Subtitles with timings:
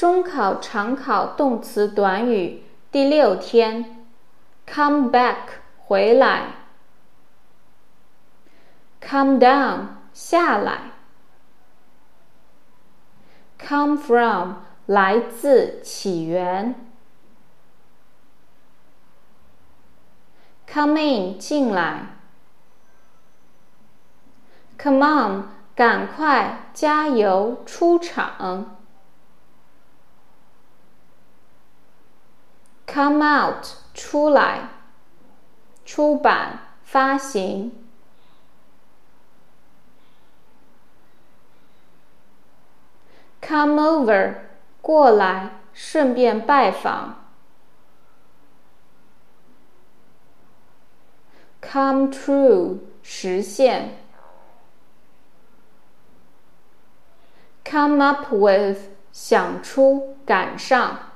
[0.00, 4.06] 中考常考动词短语第六天
[4.66, 5.36] ，come back
[5.76, 6.54] 回来
[8.98, 10.92] ，come down 下来
[13.58, 14.54] ，come from
[14.86, 16.74] 来自起源
[20.66, 22.06] ，come in 进来
[24.78, 28.79] ，come on 赶快加油出场。
[32.92, 34.68] Come out，出来，
[35.84, 37.72] 出版，发行。
[43.40, 44.34] Come over，
[44.82, 47.16] 过来，顺便拜访。
[51.60, 53.98] Come true，实现。
[57.64, 61.09] Come up with，想出，赶上。